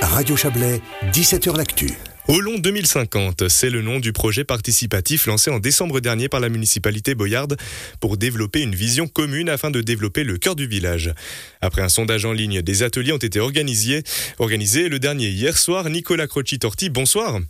[0.00, 0.80] Radio Chablais,
[1.12, 1.90] 17h L'Actu.
[2.28, 7.14] Olon 2050, c'est le nom du projet participatif lancé en décembre dernier par la municipalité
[7.14, 7.56] Boyarde
[8.00, 11.12] pour développer une vision commune afin de développer le cœur du village.
[11.60, 14.02] Après un sondage en ligne, des ateliers ont été organisés.
[14.38, 17.40] organisés le dernier hier soir, Nicolas Croci-Torti, bonsoir.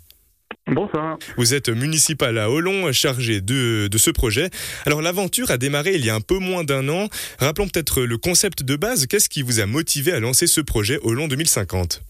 [0.67, 1.19] Bonsoir.
[1.37, 4.51] Vous êtes municipal à Olon, chargé de, de ce projet.
[4.87, 7.09] Alors l'aventure a démarré il y a un peu moins d'un an.
[7.39, 9.07] Rappelons peut-être le concept de base.
[9.07, 12.03] Qu'est-ce qui vous a motivé à lancer ce projet Olon 2050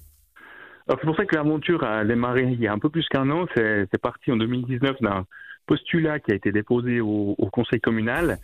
[0.99, 3.47] c'est pour ça que l'aventure a démarré il y a un peu plus qu'un an.
[3.55, 5.27] C'est parti en 2019 d'un
[5.67, 8.39] postulat qui a été déposé au, conseil communal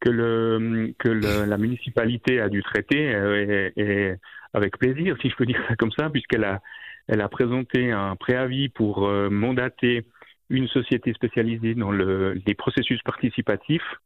[0.00, 4.14] que, le, que la municipalité a dû traiter euh, et,
[4.52, 6.60] avec plaisir, si je peux dire ça comme ça, puisqu'elle a,
[7.06, 10.04] elle a présenté un préavis pour euh, mandater
[10.50, 14.00] une société spécialisée dans le, les processus participatifs.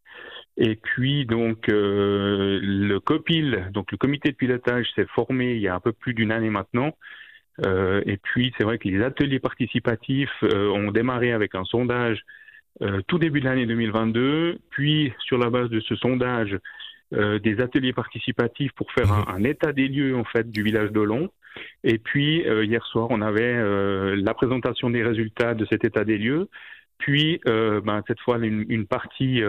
[0.57, 5.69] Et puis donc euh, le COPIL, donc le comité de pilotage, s'est formé il y
[5.69, 6.93] a un peu plus d'une année maintenant
[7.65, 12.23] euh, et puis, c'est vrai que les ateliers participatifs euh, ont démarré avec un sondage
[12.83, 16.57] euh, tout début de l'année 2022, puis sur la base de ce sondage,
[17.11, 21.31] des ateliers participatifs pour faire un, état des lieux en fait du village d'Olon.
[21.83, 23.57] Et puis hier soir, on avait
[24.15, 26.51] la présentation des résultats de cet état des lieux.
[26.99, 29.43] Puis ben, cette fois une, une partie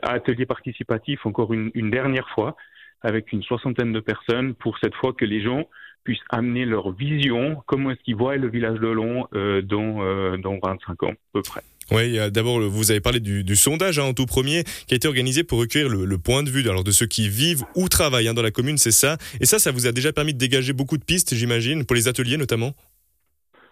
[0.00, 2.54] atelier participatif encore une dernière fois
[3.00, 5.66] avec une soixantaine de personnes pour cette fois que les gens
[6.04, 10.36] puissent amener leur vision, comment est-ce qu'ils voient le village de Long euh, dans, euh,
[10.36, 11.62] dans 25 ans à peu près.
[11.90, 15.08] Oui, d'abord, vous avez parlé du, du sondage hein, en tout premier, qui a été
[15.08, 18.28] organisé pour recueillir le, le point de vue alors, de ceux qui vivent ou travaillent
[18.28, 19.18] hein, dans la commune, c'est ça.
[19.40, 22.08] Et ça, ça vous a déjà permis de dégager beaucoup de pistes, j'imagine, pour les
[22.08, 22.72] ateliers notamment?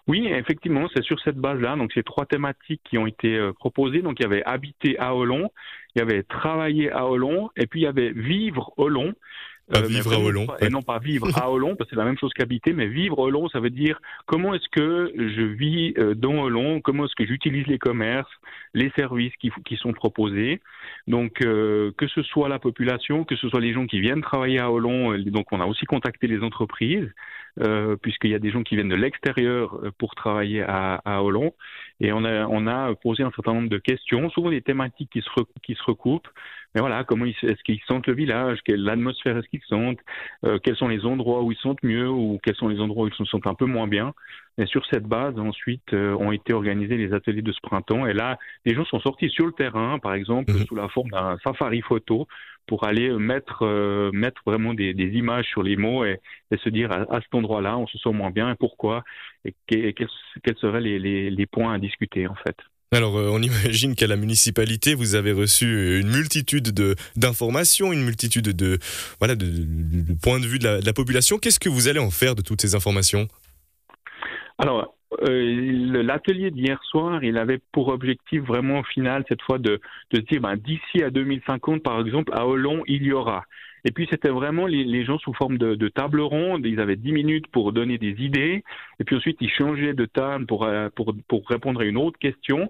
[0.07, 1.75] Oui, effectivement, c'est sur cette base-là.
[1.75, 4.01] Donc, c'est trois thématiques qui ont été euh, proposées.
[4.01, 5.49] Donc, il y avait habiter à Olon,
[5.95, 9.13] il y avait travailler à Olon, et puis il y avait vivre Olon.
[9.75, 10.47] Euh, vivre à Olon.
[10.59, 13.19] Et non pas vivre à Olon, parce que c'est la même chose qu'habiter, mais vivre
[13.19, 17.25] Olon, ça veut dire comment est-ce que je vis euh, dans Olon, comment est-ce que
[17.25, 18.31] j'utilise les commerces,
[18.73, 20.61] les services qui, qui sont proposés.
[21.07, 24.59] Donc, euh, que ce soit la population, que ce soit les gens qui viennent travailler
[24.59, 27.09] à Olon, donc on a aussi contacté les entreprises,
[27.59, 31.53] euh, puisqu'il y a des gens qui viennent de l'extérieur pour travailler à, à Olon,
[31.99, 35.21] et on a, on a posé un certain nombre de questions, souvent des thématiques qui
[35.21, 35.29] se,
[35.63, 36.29] qui se recoupent.
[36.73, 39.99] Mais voilà, comment est-ce qu'ils sentent le village Quelle atmosphère est-ce qu'ils sentent
[40.45, 43.07] euh, Quels sont les endroits où ils sentent mieux ou quels sont les endroits où
[43.07, 44.13] ils se sentent un peu moins bien
[44.57, 48.05] Et sur cette base, ensuite, euh, ont été organisés les ateliers de ce printemps.
[48.05, 50.65] Et là, les gens sont sortis sur le terrain, par exemple, mhm.
[50.65, 52.27] sous la forme d'un safari photo,
[52.67, 56.19] pour aller mettre, euh, mettre vraiment des, des, images sur les mots et,
[56.51, 59.03] et se dire à, cet endroit-là, on se sent moins bien et pourquoi
[59.43, 62.55] et, quels, quels seraient les, les, les points à discuter en fait.
[62.93, 68.03] Alors, euh, on imagine qu'à la municipalité, vous avez reçu une multitude de d'informations, une
[68.03, 68.79] multitude de
[69.19, 69.47] voilà de,
[70.21, 71.37] points de vue de la, population.
[71.37, 73.27] Qu'est-ce que vous allez en faire de toutes ces informations?
[75.21, 79.79] Euh, l'atelier d'hier soir, il avait pour objectif vraiment au final cette fois de,
[80.11, 83.43] de dire ben, d'ici à 2050, par exemple, à Olon, il y aura.
[83.83, 86.65] Et puis c'était vraiment les, les, gens sous forme de, de, table ronde.
[86.65, 88.63] Ils avaient 10 minutes pour donner des idées.
[88.99, 92.19] Et puis ensuite, ils changeaient de table pour, euh, pour, pour répondre à une autre
[92.19, 92.69] question.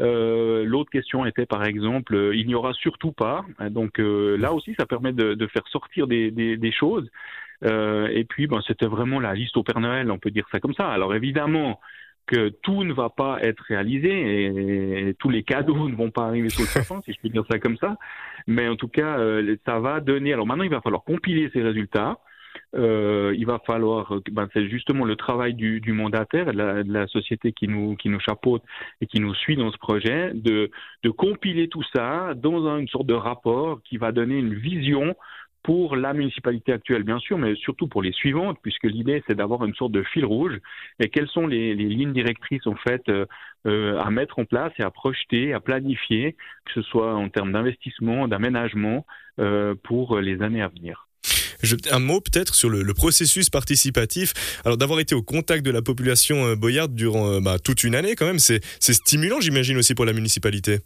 [0.00, 3.44] Euh, L'autre question était par exemple, euh, il n'y aura surtout pas.
[3.70, 7.08] Donc euh, là aussi, ça permet de, de faire sortir des, des, des choses.
[7.64, 10.60] Euh, et puis, ben, c'était vraiment la liste au Père Noël, on peut dire ça
[10.60, 10.88] comme ça.
[10.88, 11.80] Alors évidemment,
[12.26, 16.48] que tout ne va pas être réalisé et, tous les cadeaux ne vont pas arriver
[16.48, 17.96] sur le sapin, si je peux dire ça comme ça.
[18.46, 20.32] Mais en tout cas, euh, ça va donner.
[20.32, 22.18] Alors maintenant, il va falloir compiler ces résultats.
[22.76, 27.06] Euh, il va falloir, ben, c'est justement le travail du, mandataire, de la, de la,
[27.08, 28.62] société qui nous chapeaute
[29.00, 30.70] et qui nous suit dans ce projet, de
[31.10, 35.16] compiler tout ça dans une sorte de rapport qui va donner une vision
[35.64, 39.64] pour la municipalité actuelle, bien sûr, mais surtout pour les suivantes, puisque l'idée, c'est d'avoir
[39.64, 40.60] une sorte de fil rouge.
[41.00, 43.24] Et quelles sont les, lignes directrices, en fait, euh,
[43.66, 46.36] euh, à mettre en place et à projeter, à planifier,
[46.66, 49.06] que ce soit en termes d'investissement, d'aménagement,
[49.40, 51.08] euh, pour les années à venir?
[51.90, 54.34] Un mot peut-être sur le, processus participatif.
[54.66, 58.26] Alors d'avoir été au contact de la population boyarde durant bah, toute une année, quand
[58.26, 60.80] même, c'est stimulant, j'imagine aussi pour la municipalité.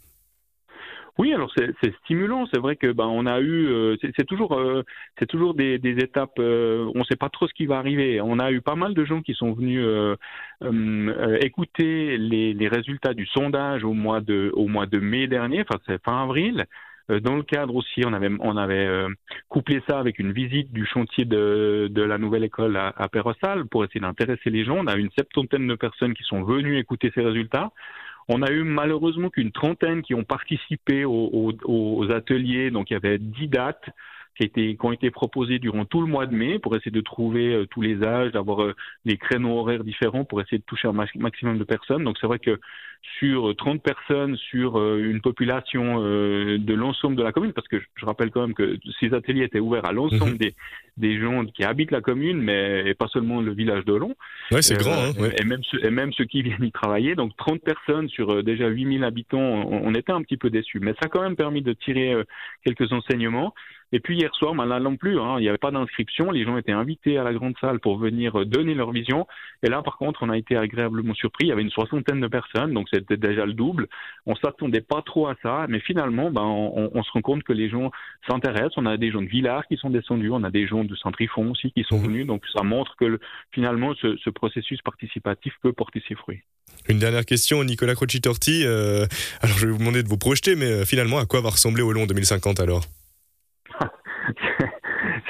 [1.19, 2.45] Oui, alors c'est stimulant.
[2.51, 4.83] C'est vrai que ben on a eu, euh, c'est toujours, euh,
[5.19, 6.39] c'est toujours des, des étapes.
[6.39, 8.21] Euh, on ne sait pas trop ce qui va arriver.
[8.21, 9.85] On a eu pas mal de gens qui sont venus
[11.41, 15.61] écouter les, les, résultats du sondage au mois de, au mois de mai dernier.
[15.61, 16.65] Enfin, c'est fin avril.
[17.09, 18.87] Dans le cadre aussi, on avait, on avait
[19.49, 23.65] couplé ça avec une visite du chantier de, de la nouvelle école à, à Perrossal
[23.65, 24.77] pour essayer d'intéresser les gens.
[24.77, 27.71] On a eu une septantaine de personnes qui sont venues écouter ces résultats.
[28.31, 33.17] On a eu malheureusement qu'une trentaine qui ont participé aux, ateliers, donc il y avait
[33.17, 33.89] dix dates
[34.39, 36.91] qui, a été, qui ont été proposés durant tout le mois de mai pour essayer
[36.91, 38.73] de trouver tous les âges, d'avoir
[39.05, 42.05] des créneaux horaires différents pour essayer de toucher un maximum de personnes.
[42.05, 42.59] Donc c'est vrai que
[43.19, 48.31] sur 30 personnes, sur une population de l'ensemble de la commune, parce que je rappelle
[48.31, 50.37] quand même que ces ateliers étaient ouverts à l'ensemble mhm.
[50.37, 50.55] des,
[50.99, 54.15] des gens qui habitent la commune, mais pas seulement le village de Long.
[54.51, 54.91] Ouais, c'est grand.
[54.91, 57.15] Hein, et, même ceux, et même ceux qui viennent y travailler.
[57.15, 60.79] Donc 30 personnes sur euh, déjà 8000 habitants, on, était un petit peu déçus.
[60.79, 62.23] Mais ça a quand même permis de tirer euh,
[62.65, 63.53] quelques enseignements.
[63.91, 66.43] Et puis hier soir, ben là non plus, hein, il n'y avait pas d'inscription, les
[66.43, 69.27] gens étaient invités à la grande salle pour venir euh, donner leur vision.
[69.63, 71.45] Et là, par contre, on a été agréablement surpris.
[71.45, 73.87] Il y avait une soixantaine de personnes, donc c'était déjà le double.
[74.25, 77.69] On s'attendait pas trop à ça, mais finalement, ben, on, se rend compte que les
[77.69, 77.91] gens
[78.29, 78.77] s'intéressent.
[78.77, 81.51] On a des gens de Villars qui sont descendus, on a des gens de Saint-Trifon
[81.51, 82.03] aussi qui sont mmh.
[82.03, 82.27] venus.
[82.27, 83.19] Donc ça montre que
[83.51, 86.41] finalement, ce, processus participatif peut porter ses fruits.
[86.87, 88.63] Une dernière question, Nicolas Crocitorti.
[88.63, 89.05] Euh,
[89.41, 91.81] alors je vais vous demander de vous projeter, mais euh, finalement, à quoi va ressembler
[91.81, 92.85] au long 2050 alors?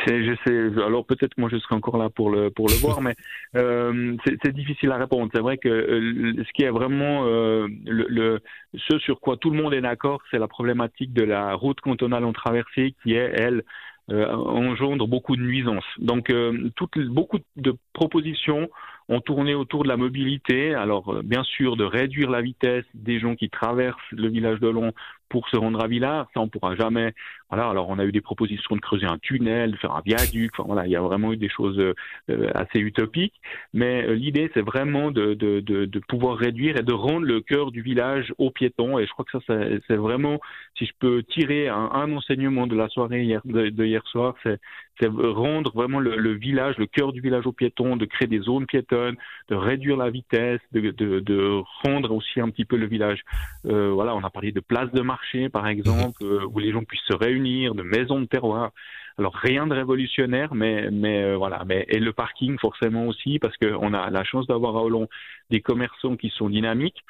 [0.09, 0.83] Je sais.
[0.83, 3.15] Alors peut-être moi je serai encore là pour le pour le voir, mais
[3.55, 5.29] euh, c'est difficile à répondre.
[5.33, 8.39] C'est vrai que euh, ce qui est vraiment euh, le,
[8.73, 12.25] ce sur quoi tout le monde est d'accord, c'est la problématique de la route cantonale
[12.25, 13.63] en traversée qui est elle
[14.11, 15.85] engendre beaucoup de nuisances.
[15.99, 16.33] Donc
[16.75, 18.67] toutes beaucoup de propositions
[19.07, 20.73] ont tourné autour de la mobilité.
[20.73, 24.93] Alors bien sûr de réduire la vitesse des gens qui traversent le village de Long
[25.29, 27.13] pour se rendre à Villars, ça on pourra jamais.
[27.49, 30.51] Voilà, alors on a eu des propositions de creuser un tunnel, de faire un viaduc.
[30.53, 33.39] Enfin voilà, il y a vraiment eu des choses euh, assez utopiques.
[33.73, 37.41] Mais euh, l'idée, c'est vraiment de, de, de, de, pouvoir réduire et de rendre le
[37.41, 38.99] cœur du village aux piétons.
[38.99, 39.55] Et je crois que ça,
[39.87, 40.39] c'est vraiment,
[40.77, 44.59] si je peux tirer un, enseignement de la soirée de, hier soir, c'est
[45.07, 48.65] rendre vraiment le, le, village, le cœur du village aux piétons, de créer des zones
[48.65, 49.15] piétonnes,
[49.49, 53.21] de réduire la vitesse, de, de, de rendre aussi un petit peu le village.
[53.65, 56.83] Euh, voilà, on a parlé de places de marché par exemple, euh, où les gens
[56.83, 58.71] puissent se réunir, de maisons de terroir.
[59.17, 63.57] Alors rien de révolutionnaire, mais mais euh, voilà, mais et le parking forcément aussi parce
[63.57, 65.09] qu'on a la chance d'avoir à Hollande
[65.49, 67.03] des commerçants qui sont dynamiques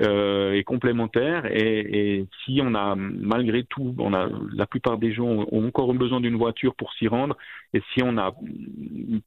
[0.00, 1.44] euh, et complémentaires.
[1.46, 5.92] Et, et, si on a, malgré tout, on a, la plupart des gens ont encore
[5.92, 7.36] besoin d'une voiture pour s'y rendre.
[7.74, 8.34] Et si on a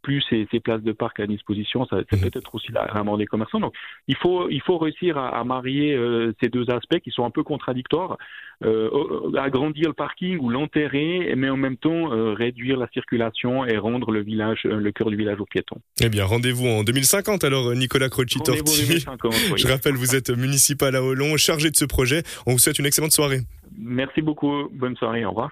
[0.02, 2.30] plus ces, ces places de parc à disposition, ça, c'est mhm.
[2.30, 3.60] peut-être aussi la, mort des commerçants.
[3.60, 3.74] Donc,
[4.08, 7.32] il faut, il faut réussir à, à marier euh, ces deux aspects qui sont un
[7.32, 8.18] peu contradictoires.
[8.64, 8.90] Euh,
[9.38, 14.12] agrandir le parking ou l'enterrer, mais en même temps euh, réduire la circulation et rendre
[14.12, 15.76] le village, le cœur du village aux piétons.
[16.02, 19.06] Eh bien, rendez-vous en 2050 alors, Nicolas Croci-Torti.
[19.58, 22.24] Je rappelle, vous êtes municipal à Hollon, chargé de ce projet.
[22.46, 23.42] On vous souhaite une excellente soirée.
[23.78, 24.70] Merci beaucoup.
[24.72, 25.26] Bonne soirée.
[25.26, 25.52] Au revoir.